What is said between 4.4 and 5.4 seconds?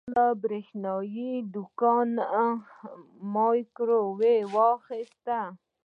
واخیست.